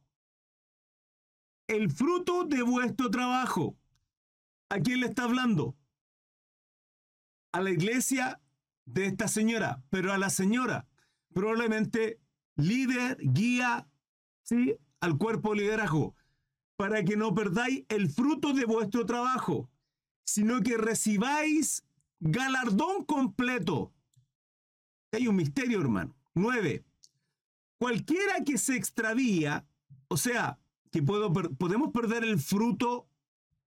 El 1.68 1.90
fruto 1.90 2.44
de 2.44 2.62
vuestro 2.62 3.10
trabajo. 3.10 3.76
¿A 4.70 4.80
quién 4.80 5.00
le 5.00 5.06
está 5.06 5.24
hablando? 5.24 5.76
A 7.52 7.60
la 7.60 7.70
iglesia 7.70 8.40
de 8.84 9.06
esta 9.06 9.28
señora, 9.28 9.82
pero 9.90 10.12
a 10.12 10.18
la 10.18 10.30
señora, 10.30 10.88
probablemente 11.32 12.20
líder, 12.56 13.18
guía, 13.20 13.88
¿sí? 14.42 14.76
Al 15.00 15.18
cuerpo 15.18 15.50
de 15.50 15.56
liderazgo, 15.56 16.15
para 16.76 17.04
que 17.04 17.16
no 17.16 17.34
perdáis 17.34 17.84
el 17.88 18.10
fruto 18.10 18.52
de 18.52 18.64
vuestro 18.64 19.06
trabajo, 19.06 19.70
sino 20.24 20.60
que 20.60 20.76
recibáis 20.76 21.84
galardón 22.20 23.04
completo. 23.04 23.92
Hay 25.12 25.28
un 25.28 25.36
misterio, 25.36 25.80
hermano. 25.80 26.14
9. 26.34 26.84
Cualquiera 27.78 28.44
que 28.44 28.58
se 28.58 28.76
extravía, 28.76 29.66
o 30.08 30.16
sea, 30.16 30.58
que 30.90 31.02
puedo, 31.02 31.32
podemos 31.32 31.92
perder 31.92 32.24
el 32.24 32.38
fruto 32.38 33.08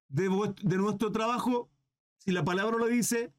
de, 0.07 0.29
de 0.61 0.77
nuestro 0.77 1.11
trabajo, 1.11 1.69
si 2.17 2.31
la 2.31 2.43
palabra 2.43 2.77
lo 2.77 2.87
dice, 2.87 3.33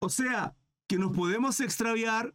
o 0.00 0.08
sea, 0.08 0.54
que 0.86 0.98
nos 0.98 1.16
podemos 1.16 1.60
extraviar. 1.60 2.34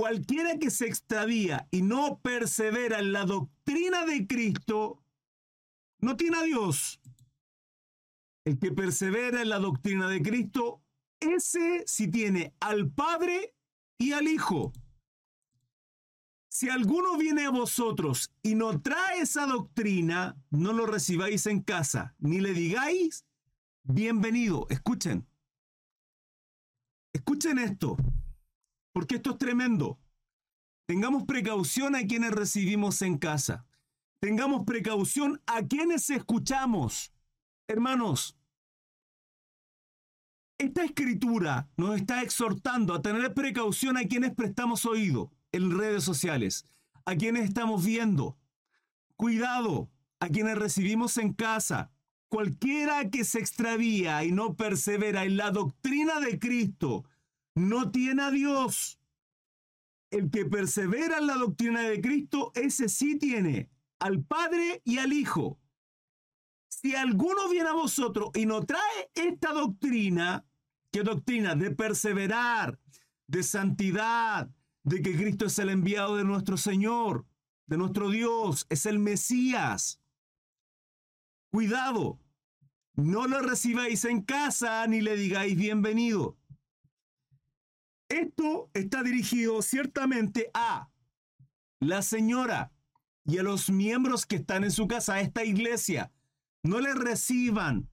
Cualquiera 0.00 0.56
que 0.58 0.70
se 0.70 0.86
extravía 0.86 1.68
y 1.70 1.82
no 1.82 2.20
persevera 2.22 3.00
en 3.00 3.12
la 3.12 3.26
doctrina 3.26 4.06
de 4.06 4.26
Cristo, 4.26 5.04
no 5.98 6.16
tiene 6.16 6.38
a 6.38 6.42
Dios. 6.42 7.02
El 8.46 8.58
que 8.58 8.72
persevera 8.72 9.42
en 9.42 9.50
la 9.50 9.58
doctrina 9.58 10.08
de 10.08 10.22
Cristo 10.22 10.82
ese 11.20 11.84
sí 11.86 12.10
tiene 12.10 12.54
al 12.60 12.90
Padre 12.90 13.54
y 13.98 14.12
al 14.12 14.26
Hijo. 14.26 14.72
Si 16.48 16.70
alguno 16.70 17.18
viene 17.18 17.44
a 17.44 17.50
vosotros 17.50 18.32
y 18.42 18.54
no 18.54 18.80
trae 18.80 19.20
esa 19.20 19.44
doctrina, 19.44 20.34
no 20.48 20.72
lo 20.72 20.86
recibáis 20.86 21.44
en 21.44 21.60
casa, 21.60 22.14
ni 22.18 22.40
le 22.40 22.54
digáis, 22.54 23.26
bienvenido. 23.82 24.66
Escuchen. 24.70 25.28
Escuchen 27.12 27.58
esto, 27.58 27.98
porque 28.92 29.16
esto 29.16 29.30
es 29.30 29.38
tremendo. 29.38 29.98
Tengamos 30.86 31.24
precaución 31.24 31.94
a 31.94 32.06
quienes 32.06 32.32
recibimos 32.32 33.02
en 33.02 33.18
casa. 33.18 33.64
Tengamos 34.20 34.64
precaución 34.64 35.40
a 35.46 35.62
quienes 35.62 36.10
escuchamos. 36.10 37.12
Hermanos, 37.68 38.36
esta 40.58 40.84
escritura 40.84 41.70
nos 41.76 41.96
está 41.96 42.22
exhortando 42.22 42.94
a 42.94 43.00
tener 43.00 43.32
precaución 43.32 43.96
a 43.96 44.04
quienes 44.04 44.34
prestamos 44.34 44.84
oído 44.84 45.32
en 45.52 45.78
redes 45.78 46.04
sociales, 46.04 46.66
a 47.06 47.14
quienes 47.14 47.44
estamos 47.44 47.84
viendo. 47.84 48.36
Cuidado 49.16 49.90
a 50.18 50.28
quienes 50.28 50.58
recibimos 50.58 51.16
en 51.16 51.32
casa. 51.32 51.90
Cualquiera 52.28 53.08
que 53.10 53.24
se 53.24 53.38
extravía 53.38 54.22
y 54.24 54.32
no 54.32 54.54
persevera 54.54 55.24
en 55.24 55.36
la 55.36 55.50
doctrina 55.50 56.20
de 56.20 56.38
Cristo 56.38 57.04
no 57.54 57.90
tiene 57.90 58.22
a 58.22 58.30
Dios. 58.30 58.98
El 60.10 60.30
que 60.30 60.44
persevera 60.44 61.18
en 61.18 61.26
la 61.26 61.36
doctrina 61.36 61.82
de 61.82 62.00
Cristo, 62.00 62.52
ese 62.54 62.88
sí 62.88 63.16
tiene 63.16 63.70
al 63.98 64.24
Padre 64.24 64.82
y 64.84 64.98
al 64.98 65.12
Hijo. 65.12 65.58
Si 66.68 66.94
alguno 66.94 67.48
viene 67.48 67.68
a 67.68 67.74
vosotros 67.74 68.30
y 68.34 68.46
no 68.46 68.64
trae 68.64 69.10
esta 69.14 69.52
doctrina, 69.52 70.44
¿Qué 70.90 71.04
doctrina? 71.04 71.54
De 71.54 71.70
perseverar, 71.70 72.78
de 73.28 73.42
santidad, 73.42 74.50
de 74.82 75.02
que 75.02 75.16
Cristo 75.16 75.46
es 75.46 75.58
el 75.58 75.68
enviado 75.68 76.16
de 76.16 76.24
nuestro 76.24 76.56
Señor, 76.56 77.26
de 77.66 77.76
nuestro 77.76 78.10
Dios, 78.10 78.66
es 78.70 78.86
el 78.86 78.98
Mesías. 78.98 80.00
Cuidado, 81.52 82.18
no 82.94 83.28
lo 83.28 83.40
recibáis 83.40 84.04
en 84.04 84.22
casa 84.22 84.84
ni 84.88 85.00
le 85.00 85.16
digáis 85.16 85.56
bienvenido. 85.56 86.36
Esto 88.10 88.70
está 88.74 89.02
dirigido 89.02 89.62
ciertamente 89.62 90.50
a 90.52 90.90
la 91.80 92.02
señora 92.02 92.70
y 93.24 93.38
a 93.38 93.42
los 93.42 93.70
miembros 93.70 94.26
que 94.26 94.36
están 94.36 94.64
en 94.64 94.70
su 94.70 94.86
casa, 94.86 95.14
a 95.14 95.20
esta 95.22 95.44
iglesia. 95.44 96.12
No 96.62 96.80
le 96.80 96.92
reciban, 96.92 97.88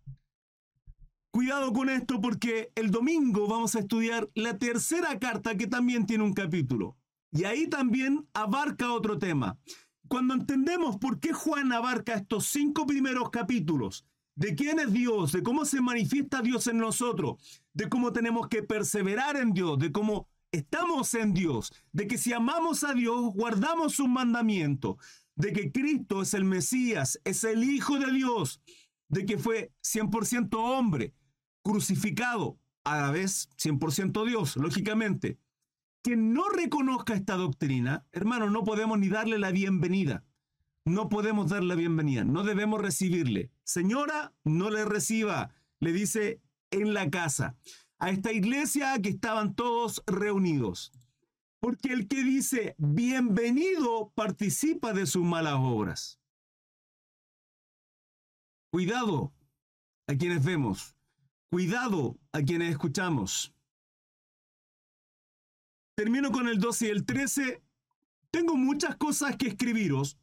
Cuidado 1.38 1.72
con 1.72 1.88
esto 1.90 2.20
porque 2.20 2.72
el 2.74 2.90
domingo 2.90 3.48
vamos 3.48 3.76
a 3.76 3.80
estudiar 3.82 4.28
la 4.34 4.58
tercera 4.58 5.20
carta 5.20 5.56
que 5.56 5.68
también 5.68 6.08
tiene 6.08 6.24
un 6.24 6.34
capítulo. 6.34 6.98
Y 7.32 7.44
ahí 7.44 7.68
también 7.68 8.28
abarca 8.34 8.92
otro 8.92 9.20
tema. 9.20 9.56
Cuando 10.08 10.34
entendemos 10.34 10.98
por 10.98 11.20
qué 11.20 11.34
Juan 11.34 11.72
abarca 11.74 12.16
estos 12.16 12.48
cinco 12.48 12.88
primeros 12.88 13.30
capítulos, 13.30 14.04
de 14.38 14.54
quién 14.54 14.80
es 14.80 14.94
Dios, 14.94 15.32
de 15.32 15.42
cómo 15.42 15.66
se 15.66 15.82
manifiesta 15.82 16.44
Dios 16.44 16.68
en 16.68 16.78
nosotros, 16.78 17.42
de 17.74 17.90
cómo 17.90 18.14
tenemos 18.14 18.48
que 18.48 18.62
perseverar 18.62 19.36
en 19.36 19.52
Dios, 19.52 19.80
de 19.80 19.92
cómo 19.92 20.28
estamos 20.52 21.16
en 21.16 21.34
Dios, 21.34 21.74
de 21.92 22.08
que 22.08 22.20
si 22.20 22.34
amamos 22.34 22.84
a 22.84 22.94
Dios, 22.94 23.34
guardamos 23.34 23.96
sus 23.96 24.08
mandamientos, 24.08 24.98
de 25.36 25.54
que 25.54 25.72
Cristo 25.72 26.22
es 26.22 26.36
el 26.36 26.44
Mesías, 26.44 27.20
es 27.24 27.44
el 27.44 27.64
Hijo 27.64 27.98
de 27.98 28.12
Dios, 28.12 28.62
de 29.10 29.26
que 29.26 29.40
fue 29.40 29.74
100% 29.82 30.56
hombre, 30.56 31.16
crucificado, 31.64 32.60
a 32.84 33.02
la 33.02 33.12
vez 33.12 33.50
100% 33.58 34.24
Dios, 34.26 34.56
lógicamente, 34.56 35.40
que 36.04 36.16
no 36.16 36.48
reconozca 36.48 37.16
esta 37.16 37.36
doctrina, 37.36 38.06
hermano, 38.12 38.52
no 38.52 38.64
podemos 38.64 39.00
ni 39.00 39.10
darle 39.10 39.40
la 39.40 39.50
bienvenida. 39.50 40.24
No 40.88 41.10
podemos 41.10 41.50
darle 41.50 41.68
la 41.68 41.76
bienvenida, 41.76 42.24
no 42.24 42.44
debemos 42.44 42.82
recibirle. 42.82 43.52
Señora, 43.66 44.34
no 44.46 44.70
le 44.70 44.86
reciba, 44.86 45.54
le 45.82 45.92
dice 45.92 46.42
en 46.72 46.94
la 46.94 47.10
casa, 47.10 47.58
a 48.00 48.10
esta 48.10 48.32
iglesia 48.32 48.98
que 49.02 49.10
estaban 49.10 49.54
todos 49.54 50.02
reunidos. 50.08 50.94
Porque 51.60 51.92
el 51.92 52.08
que 52.08 52.24
dice 52.24 52.74
bienvenido 52.78 54.14
participa 54.16 54.94
de 54.94 55.08
sus 55.08 55.26
malas 55.26 55.56
obras. 55.58 56.22
Cuidado 58.72 59.34
a 60.08 60.16
quienes 60.16 60.46
vemos. 60.46 60.96
Cuidado 61.52 62.18
a 62.32 62.42
quienes 62.42 62.72
escuchamos. 62.72 63.54
Termino 65.98 66.32
con 66.32 66.48
el 66.48 66.60
12 66.60 66.88
y 66.88 66.90
el 66.92 67.06
13. 67.06 67.62
Tengo 68.32 68.56
muchas 68.56 68.96
cosas 68.96 69.36
que 69.36 69.48
escribiros, 69.48 70.18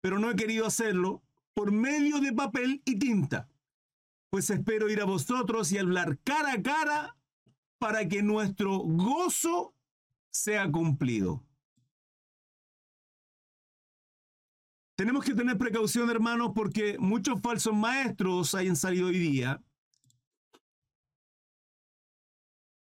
pero 0.00 0.18
no 0.18 0.30
he 0.30 0.36
querido 0.36 0.66
hacerlo 0.66 1.22
por 1.54 1.72
medio 1.72 2.20
de 2.20 2.32
papel 2.32 2.82
y 2.84 2.98
tinta, 2.98 3.48
pues 4.30 4.50
espero 4.50 4.88
ir 4.88 5.00
a 5.00 5.04
vosotros 5.04 5.72
y 5.72 5.78
hablar 5.78 6.18
cara 6.24 6.52
a 6.52 6.62
cara 6.62 7.16
para 7.78 8.08
que 8.08 8.22
nuestro 8.22 8.78
gozo 8.78 9.74
sea 10.30 10.70
cumplido. 10.70 11.42
Tenemos 14.96 15.24
que 15.24 15.34
tener 15.34 15.56
precaución, 15.56 16.10
hermanos, 16.10 16.52
porque 16.54 16.98
muchos 16.98 17.40
falsos 17.40 17.74
maestros 17.74 18.54
hayan 18.54 18.76
salido 18.76 19.06
hoy 19.06 19.18
día 19.18 19.62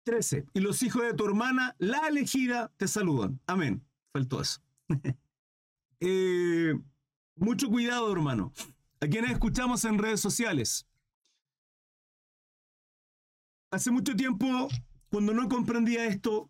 13. 0.05 0.45
Y 0.53 0.60
los 0.62 0.81
hijos 0.84 1.01
de 1.01 1.13
tu 1.13 1.25
hermana, 1.25 1.75
la 1.77 2.07
elegida, 2.07 2.72
te 2.77 2.88
saludan. 2.88 3.41
Amén. 3.48 3.84
Faltó 4.13 4.41
eso. 4.41 4.62
Eh, 6.01 6.74
mucho 7.36 7.70
cuidado, 7.70 8.12
hermano. 8.12 8.51
A 9.01 9.08
quienes 9.08 9.32
escuchamos 9.32 9.84
en 9.86 9.98
redes 9.98 10.20
sociales. 10.20 10.88
Hace 13.72 13.92
mucho 13.92 14.15
tiempo, 14.15 14.68
cuando 15.10 15.34
no 15.34 15.50
comprendía 15.50 16.06
esto, 16.06 16.50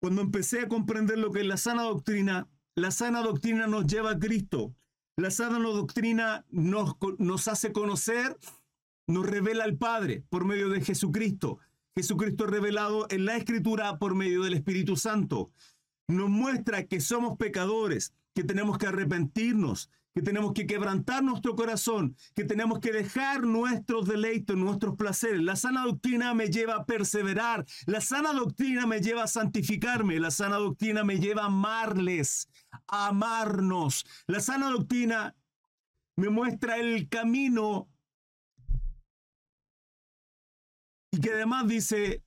cuando 0.00 0.22
empecé 0.22 0.60
a 0.60 0.68
comprender 0.68 1.18
lo 1.18 1.30
que 1.30 1.40
es 1.40 1.46
la 1.46 1.56
sana 1.56 1.82
doctrina, 1.82 2.48
la 2.74 2.90
sana 2.90 3.22
doctrina 3.22 3.66
nos 3.66 3.86
lleva 3.86 4.12
a 4.12 4.18
Cristo. 4.18 4.74
La 5.16 5.30
sana 5.30 5.58
doctrina 5.58 6.46
nos, 6.50 6.96
nos 7.18 7.48
hace 7.48 7.72
conocer, 7.72 8.38
nos 9.06 9.26
revela 9.26 9.64
al 9.64 9.76
Padre 9.76 10.24
por 10.30 10.44
medio 10.44 10.68
de 10.70 10.80
Jesucristo. 10.80 11.58
Jesucristo 11.94 12.46
revelado 12.46 13.06
en 13.10 13.26
la 13.26 13.36
Escritura 13.36 13.98
por 13.98 14.14
medio 14.14 14.42
del 14.42 14.54
Espíritu 14.54 14.96
Santo. 14.96 15.50
Nos 16.08 16.30
muestra 16.30 16.86
que 16.86 17.00
somos 17.00 17.36
pecadores, 17.36 18.14
que 18.34 18.44
tenemos 18.44 18.78
que 18.78 18.86
arrepentirnos, 18.86 19.90
que 20.14 20.22
tenemos 20.22 20.52
que 20.52 20.66
quebrantar 20.66 21.22
nuestro 21.22 21.54
corazón, 21.54 22.16
que 22.34 22.44
tenemos 22.44 22.80
que 22.80 22.92
dejar 22.92 23.44
nuestros 23.44 24.06
deleites, 24.06 24.56
nuestros 24.56 24.96
placeres. 24.96 25.42
La 25.42 25.56
sana 25.56 25.84
doctrina 25.84 26.34
me 26.34 26.48
lleva 26.48 26.74
a 26.76 26.84
perseverar, 26.84 27.64
la 27.86 28.00
sana 28.00 28.32
doctrina 28.32 28.86
me 28.86 29.00
lleva 29.00 29.24
a 29.24 29.28
santificarme, 29.28 30.18
la 30.18 30.30
sana 30.30 30.56
doctrina 30.56 31.04
me 31.04 31.18
lleva 31.18 31.42
a 31.42 31.46
amarles, 31.46 32.48
a 32.88 33.08
amarnos. 33.08 34.04
La 34.26 34.40
sana 34.40 34.70
doctrina 34.70 35.34
me 36.16 36.28
muestra 36.28 36.76
el 36.76 37.08
camino 37.08 37.88
y 41.12 41.20
que 41.20 41.32
además 41.32 41.66
dice, 41.66 42.24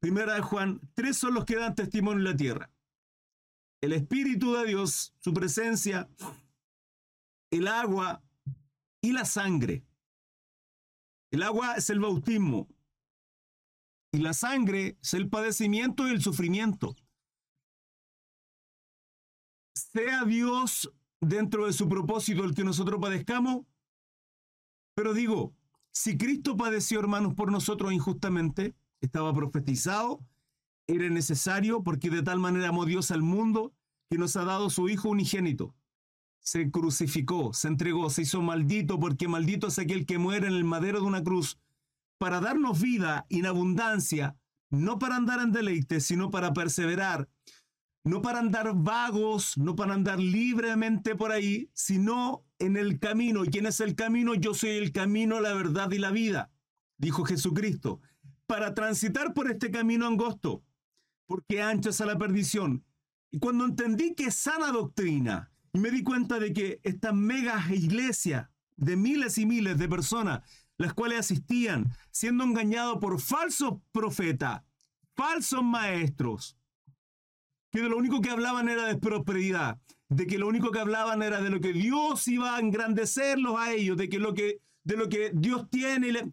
primera 0.00 0.34
de 0.34 0.40
Juan, 0.40 0.80
tres 0.94 1.16
son 1.16 1.34
los 1.34 1.44
que 1.44 1.56
dan 1.56 1.74
testimonio 1.74 2.18
en 2.18 2.24
la 2.24 2.36
tierra. 2.36 2.70
El 3.80 3.92
Espíritu 3.92 4.54
de 4.54 4.66
Dios, 4.66 5.14
su 5.18 5.32
presencia, 5.32 6.08
el 7.50 7.68
agua 7.68 8.22
y 9.00 9.12
la 9.12 9.24
sangre. 9.24 9.84
El 11.30 11.42
agua 11.42 11.74
es 11.74 11.90
el 11.90 12.00
bautismo 12.00 12.68
y 14.12 14.18
la 14.18 14.32
sangre 14.32 14.96
es 15.02 15.14
el 15.14 15.28
padecimiento 15.28 16.08
y 16.08 16.12
el 16.12 16.22
sufrimiento. 16.22 16.96
Sea 19.74 20.24
Dios 20.24 20.90
dentro 21.20 21.66
de 21.66 21.72
su 21.72 21.88
propósito 21.88 22.44
el 22.44 22.54
que 22.54 22.64
nosotros 22.64 23.00
padezcamos, 23.00 23.66
pero 24.94 25.12
digo, 25.12 25.54
si 25.92 26.16
Cristo 26.16 26.56
padeció, 26.56 27.00
hermanos, 27.00 27.34
por 27.34 27.50
nosotros 27.50 27.92
injustamente, 27.92 28.74
estaba 29.00 29.34
profetizado, 29.34 30.20
era 30.86 31.08
necesario 31.10 31.82
porque 31.82 32.10
de 32.10 32.22
tal 32.22 32.38
manera 32.38 32.68
amó 32.68 32.84
Dios 32.84 33.10
al 33.10 33.22
mundo 33.22 33.72
que 34.10 34.18
nos 34.18 34.36
ha 34.36 34.44
dado 34.44 34.70
su 34.70 34.88
Hijo 34.88 35.08
unigénito 35.08 35.74
se 36.46 36.70
crucificó, 36.70 37.52
se 37.52 37.66
entregó, 37.66 38.08
se 38.08 38.22
hizo 38.22 38.40
maldito, 38.40 39.00
porque 39.00 39.26
maldito 39.26 39.66
es 39.66 39.80
aquel 39.80 40.06
que 40.06 40.16
muere 40.16 40.46
en 40.46 40.52
el 40.52 40.62
madero 40.62 41.00
de 41.00 41.06
una 41.06 41.24
cruz, 41.24 41.58
para 42.18 42.40
darnos 42.40 42.80
vida 42.80 43.26
en 43.30 43.46
abundancia, 43.46 44.36
no 44.70 45.00
para 45.00 45.16
andar 45.16 45.40
en 45.40 45.50
deleite, 45.50 46.00
sino 46.00 46.30
para 46.30 46.52
perseverar, 46.52 47.28
no 48.04 48.22
para 48.22 48.38
andar 48.38 48.72
vagos, 48.76 49.58
no 49.58 49.74
para 49.74 49.94
andar 49.94 50.20
libremente 50.20 51.16
por 51.16 51.32
ahí, 51.32 51.68
sino 51.74 52.44
en 52.60 52.76
el 52.76 53.00
camino. 53.00 53.44
¿Y 53.44 53.48
quién 53.48 53.66
es 53.66 53.80
el 53.80 53.96
camino? 53.96 54.36
Yo 54.36 54.54
soy 54.54 54.70
el 54.70 54.92
camino, 54.92 55.40
la 55.40 55.52
verdad 55.52 55.90
y 55.90 55.98
la 55.98 56.12
vida, 56.12 56.52
dijo 56.96 57.24
Jesucristo, 57.24 58.00
para 58.46 58.72
transitar 58.72 59.34
por 59.34 59.50
este 59.50 59.72
camino 59.72 60.06
angosto, 60.06 60.62
porque 61.26 61.62
ancho 61.62 61.90
es 61.90 62.00
a 62.00 62.06
la 62.06 62.18
perdición. 62.18 62.84
Y 63.30 63.38
cuando 63.38 63.64
entendí 63.64 64.14
que 64.14 64.30
sana 64.30 64.70
doctrina, 64.72 65.50
me 65.72 65.90
di 65.90 66.02
cuenta 66.02 66.38
de 66.38 66.52
que 66.52 66.80
esta 66.82 67.12
mega 67.12 67.62
iglesia 67.70 68.50
de 68.76 68.96
miles 68.96 69.38
y 69.38 69.46
miles 69.46 69.78
de 69.78 69.88
personas, 69.88 70.42
las 70.78 70.94
cuales 70.94 71.20
asistían, 71.20 71.92
siendo 72.10 72.44
engañados 72.44 72.98
por 72.98 73.20
falsos 73.20 73.74
profetas, 73.92 74.62
falsos 75.14 75.62
maestros, 75.62 76.56
que 77.70 77.82
de 77.82 77.88
lo 77.88 77.96
único 77.96 78.20
que 78.20 78.30
hablaban 78.30 78.68
era 78.68 78.86
de 78.86 78.96
prosperidad, 78.96 79.80
de 80.08 80.26
que 80.26 80.38
lo 80.38 80.46
único 80.46 80.70
que 80.70 80.78
hablaban 80.78 81.22
era 81.22 81.42
de 81.42 81.50
lo 81.50 81.60
que 81.60 81.72
Dios 81.72 82.28
iba 82.28 82.56
a 82.56 82.60
engrandecerlos 82.60 83.58
a 83.58 83.72
ellos, 83.72 83.96
de 83.96 84.08
que 84.08 84.18
lo 84.18 84.34
que, 84.34 84.60
de 84.84 84.96
lo 84.96 85.08
que 85.08 85.32
Dios 85.34 85.68
tiene. 85.70 86.30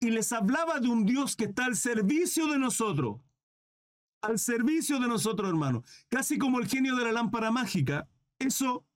y 0.00 0.10
les 0.10 0.32
hablaba 0.32 0.80
de 0.80 0.88
un 0.88 1.06
Dios 1.06 1.34
que 1.34 1.44
está 1.44 1.64
al 1.64 1.76
servicio 1.76 2.48
de 2.48 2.58
nosotros 2.58 3.20
al 4.22 4.38
servicio 4.38 4.98
de 4.98 5.08
nosotros, 5.08 5.48
hermanos. 5.48 5.84
Casi 6.08 6.38
como 6.38 6.58
el 6.58 6.68
genio 6.68 6.96
de 6.96 7.04
la 7.04 7.12
lámpara 7.12 7.50
mágica. 7.50 8.08
Eso 8.38 8.86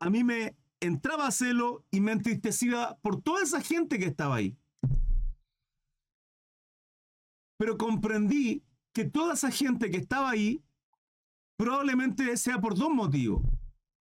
a 0.00 0.10
mí 0.10 0.24
me 0.24 0.56
entraba 0.80 1.26
a 1.26 1.30
celo 1.30 1.84
y 1.90 2.00
me 2.00 2.12
entristecía 2.12 2.98
por 3.02 3.20
toda 3.20 3.42
esa 3.42 3.60
gente 3.60 3.98
que 3.98 4.06
estaba 4.06 4.36
ahí. 4.36 4.56
Pero 7.58 7.76
comprendí 7.76 8.64
que 8.92 9.04
toda 9.04 9.34
esa 9.34 9.50
gente 9.50 9.90
que 9.90 9.98
estaba 9.98 10.30
ahí 10.30 10.64
probablemente 11.56 12.36
sea 12.36 12.60
por 12.60 12.76
dos 12.76 12.90
motivos. 12.90 13.42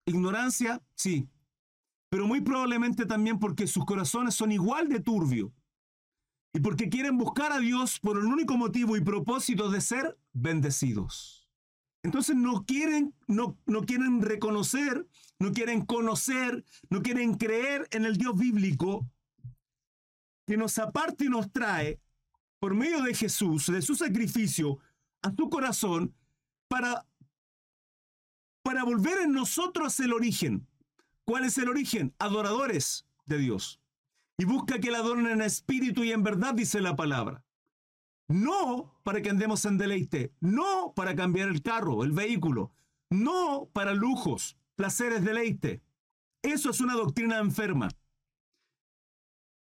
Ignorancia, 0.05 0.81
sí, 0.95 1.27
pero 2.09 2.25
muy 2.25 2.41
probablemente 2.41 3.05
también 3.05 3.37
porque 3.37 3.67
sus 3.67 3.85
corazones 3.85 4.33
son 4.33 4.51
igual 4.51 4.87
de 4.87 5.01
turbios 5.01 5.51
y 6.53 6.59
porque 6.59 6.89
quieren 6.89 7.17
buscar 7.17 7.51
a 7.51 7.59
Dios 7.59 7.99
por 7.99 8.17
el 8.17 8.25
único 8.25 8.57
motivo 8.57 8.97
y 8.97 9.01
propósito 9.01 9.69
de 9.69 9.81
ser 9.81 10.17
bendecidos. 10.33 11.49
Entonces 12.01 12.35
no 12.35 12.65
quieren, 12.65 13.13
no, 13.27 13.57
no 13.65 13.81
quieren 13.81 14.21
reconocer, 14.21 15.05
no 15.37 15.51
quieren 15.51 15.85
conocer, 15.85 16.63
no 16.89 17.01
quieren 17.01 17.35
creer 17.35 17.87
en 17.91 18.05
el 18.05 18.17
Dios 18.17 18.35
bíblico 18.35 19.05
que 20.47 20.57
nos 20.57 20.79
aparte 20.79 21.25
y 21.25 21.29
nos 21.29 21.51
trae 21.51 21.99
por 22.59 22.73
medio 22.73 23.03
de 23.03 23.13
Jesús, 23.13 23.67
de 23.67 23.81
su 23.81 23.95
sacrificio, 23.95 24.79
a 25.21 25.33
tu 25.33 25.49
corazón 25.49 26.15
para, 26.67 27.05
para 28.63 28.83
volver 28.83 29.19
en 29.19 29.33
nosotros 29.33 29.99
el 29.99 30.13
origen. 30.13 30.67
¿Cuál 31.25 31.45
es 31.45 31.57
el 31.57 31.69
origen? 31.69 32.15
Adoradores 32.17 33.05
de 33.25 33.37
Dios 33.37 33.78
y 34.39 34.45
busca 34.45 34.79
que 34.79 34.89
la 34.89 34.99
adoren 34.99 35.27
en 35.27 35.41
espíritu 35.41 36.05
y 36.05 36.13
en 36.13 36.23
verdad, 36.23 36.53
dice 36.53 36.79
la 36.79 36.95
palabra. 36.95 37.43
No 38.29 38.97
para 39.03 39.21
que 39.21 39.29
andemos 39.29 39.65
en 39.65 39.77
deleite, 39.77 40.33
no 40.39 40.93
para 40.95 41.13
cambiar 41.13 41.49
el 41.49 41.61
carro, 41.61 42.05
el 42.05 42.13
vehículo, 42.13 42.71
no 43.09 43.69
para 43.73 43.93
lujos, 43.93 44.57
placeres, 44.75 45.25
deleite. 45.25 45.83
Eso 46.41 46.69
es 46.69 46.79
una 46.79 46.93
doctrina 46.93 47.39
enferma. 47.39 47.89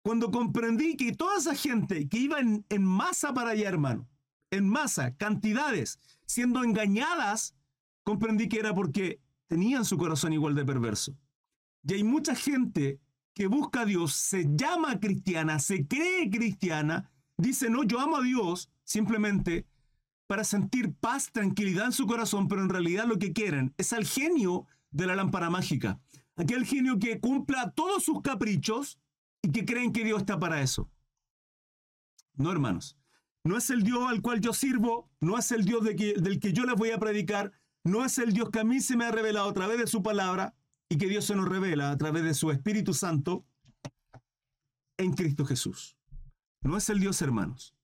Cuando 0.05 0.31
comprendí 0.31 0.97
que 0.97 1.13
toda 1.13 1.39
esa 1.39 1.57
gente 1.57 2.09
que 2.09 2.19
iba 2.19 2.39
en, 2.39 2.65
en 2.69 2.85
masa 2.85 3.35
para 3.35 3.51
allá, 3.51 3.69
hermano, 3.69 4.09
en 4.53 4.69
masa, 4.69 5.17
cantidades, 5.17 5.99
siendo 6.25 6.63
engañadas, 6.63 7.57
comprendí 8.05 8.49
que 8.49 8.61
era 8.61 8.73
porque 8.77 9.21
tenían 9.49 9.85
su 9.85 9.99
corazón 9.99 10.35
igual 10.35 10.55
de 10.55 10.65
perverso. 10.65 11.17
Y 11.83 11.95
hay 11.95 12.05
mucha 12.05 12.37
gente 12.37 13.01
que 13.39 13.47
busca 13.47 13.83
a 13.83 13.85
Dios, 13.85 14.15
se 14.15 14.49
llama 14.51 14.99
cristiana, 14.99 15.61
se 15.61 15.87
cree 15.87 16.29
cristiana, 16.29 17.09
dice, 17.37 17.71
no, 17.71 17.85
yo 17.85 18.01
amo 18.01 18.17
a 18.17 18.21
Dios 18.21 18.69
simplemente 18.83 19.65
para 20.27 20.43
sentir 20.43 20.93
paz, 20.93 21.31
tranquilidad 21.31 21.87
en 21.87 21.93
su 21.93 22.09
corazón, 22.09 22.49
pero 22.49 22.63
en 22.63 22.69
realidad 22.69 23.05
lo 23.07 23.17
que 23.17 23.33
quieren 23.33 23.73
es 23.79 23.93
al 23.93 24.05
genio 24.09 24.67
de 24.91 25.07
la 25.07 25.15
lámpara 25.15 25.51
mágica. 25.51 26.01
Aquel 26.35 26.67
genio 26.67 26.99
que 26.99 27.21
cumpla 27.21 27.71
todos 27.71 28.03
sus 28.03 28.23
caprichos 28.23 28.99
y 29.41 29.53
que 29.53 29.65
creen 29.65 29.93
que 29.93 30.03
Dios 30.03 30.19
está 30.19 30.41
para 30.41 30.61
eso. 30.61 30.91
No, 32.35 32.51
hermanos. 32.51 32.99
No 33.45 33.57
es 33.57 33.71
el 33.71 33.85
Dios 33.85 34.11
al 34.11 34.21
cual 34.21 34.41
yo 34.41 34.53
sirvo, 34.53 35.09
no 35.21 35.39
es 35.39 35.53
el 35.53 35.65
Dios 35.65 35.85
del 35.85 36.41
que 36.41 36.53
yo 36.53 36.65
les 36.65 36.75
voy 36.75 36.91
a 36.91 36.99
predicar, 36.99 37.53
no 37.85 38.05
es 38.05 38.19
el 38.19 38.33
Dios 38.33 38.51
que 38.51 38.59
a 38.59 38.65
mí 38.65 38.81
se 38.81 38.97
me 38.97 39.05
ha 39.05 39.13
revelado 39.13 39.49
a 39.49 39.55
través 39.55 39.79
de 39.79 39.87
su 39.87 40.03
palabra, 40.03 40.57
y 40.89 40.97
que 40.97 41.07
Dios 41.07 41.25
se 41.27 41.35
nos 41.35 41.49
revela 41.49 41.91
a 41.91 41.99
través 41.99 42.25
de 42.25 42.35
su 42.35 42.51
Espíritu 42.51 42.95
Santo 42.95 43.45
en 44.97 45.13
Cristo 45.13 45.45
Jesús. 45.45 45.97
No 46.63 46.77
es 46.77 46.89
el 46.89 47.01
Dios, 47.01 47.21
hermanos. 47.23 47.75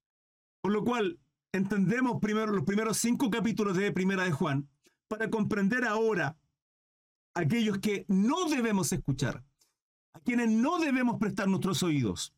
Por 0.60 0.72
lo 0.72 0.84
cual, 0.84 1.20
entendemos 1.52 2.18
primero 2.20 2.52
los 2.52 2.64
primeros 2.64 2.96
cinco 2.96 3.30
capítulos 3.30 3.76
de 3.76 3.92
Primera 3.92 4.24
de 4.24 4.32
Juan 4.32 4.68
para 5.08 5.30
comprender 5.30 5.84
ahora 5.84 6.36
aquellos 7.34 7.78
que 7.78 8.04
no 8.08 8.48
debemos 8.48 8.92
escuchar, 8.92 9.44
a 10.14 10.20
quienes 10.20 10.50
no 10.50 10.78
debemos 10.78 11.18
prestar 11.18 11.48
nuestros 11.48 11.82
oídos. 11.82 12.34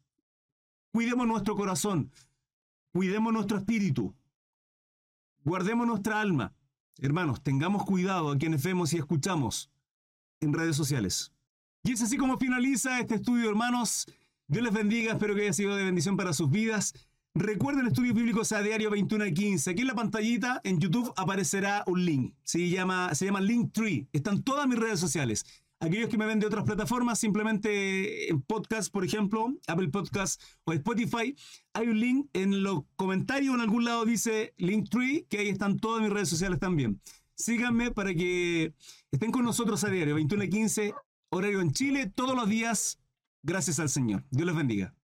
Cuidemos 0.92 1.26
nuestro 1.26 1.54
corazón, 1.54 2.10
cuidemos 2.92 3.32
nuestro 3.32 3.58
espíritu, 3.58 4.14
guardemos 5.44 5.86
nuestra 5.86 6.20
alma. 6.20 6.54
Hermanos, 6.98 7.42
tengamos 7.42 7.84
cuidado 7.84 8.30
a 8.30 8.38
quienes 8.38 8.62
vemos 8.62 8.92
y 8.92 8.96
escuchamos 8.96 9.70
en 10.40 10.52
redes 10.52 10.76
sociales. 10.76 11.32
Y 11.82 11.92
es 11.92 12.02
así 12.02 12.16
como 12.16 12.38
finaliza 12.38 13.00
este 13.00 13.14
estudio, 13.14 13.48
hermanos. 13.48 14.06
Dios 14.48 14.64
les 14.64 14.72
bendiga, 14.72 15.12
espero 15.12 15.34
que 15.34 15.42
haya 15.42 15.52
sido 15.52 15.76
de 15.76 15.84
bendición 15.84 16.16
para 16.16 16.32
sus 16.32 16.50
vidas. 16.50 16.94
Recuerden 17.34 17.86
estudios 17.86 18.14
bíblicos 18.14 18.50
a 18.52 18.62
diario 18.62 18.90
21 18.90 19.26
y 19.26 19.34
15. 19.34 19.70
Aquí 19.70 19.82
en 19.82 19.88
la 19.88 19.94
pantallita, 19.94 20.60
en 20.64 20.80
YouTube, 20.80 21.12
aparecerá 21.16 21.84
un 21.86 22.04
link. 22.04 22.34
Se 22.44 22.68
llama, 22.70 23.14
se 23.14 23.26
llama 23.26 23.40
Linktree. 23.40 24.08
Están 24.12 24.42
todas 24.42 24.66
mis 24.66 24.78
redes 24.78 24.98
sociales. 24.98 25.44
Aquellos 25.78 26.08
que 26.08 26.16
me 26.16 26.24
ven 26.24 26.40
de 26.40 26.46
otras 26.46 26.64
plataformas, 26.64 27.18
simplemente 27.18 28.30
en 28.30 28.40
podcast, 28.40 28.90
por 28.90 29.04
ejemplo, 29.04 29.52
Apple 29.66 29.88
Podcast 29.88 30.42
o 30.64 30.72
Spotify, 30.72 31.36
hay 31.74 31.88
un 31.88 32.00
link 32.00 32.26
en 32.32 32.62
los 32.62 32.84
comentarios 32.96 33.54
en 33.54 33.60
algún 33.60 33.84
lado 33.84 34.06
dice 34.06 34.54
Linktree, 34.56 35.26
que 35.28 35.38
ahí 35.38 35.48
están 35.48 35.76
todas 35.76 36.00
mis 36.00 36.10
redes 36.10 36.30
sociales 36.30 36.58
también. 36.58 37.02
Síganme 37.36 37.90
para 37.90 38.14
que 38.14 38.74
estén 39.10 39.30
con 39.30 39.44
nosotros 39.44 39.84
a 39.84 39.90
diario, 39.90 40.14
21 40.14 40.44
y 40.44 40.48
15, 40.48 40.94
horario 41.30 41.60
en 41.60 41.70
Chile, 41.72 42.10
todos 42.12 42.34
los 42.34 42.48
días. 42.48 42.98
Gracias 43.42 43.78
al 43.78 43.90
Señor. 43.90 44.24
Dios 44.30 44.46
les 44.46 44.56
bendiga. 44.56 44.95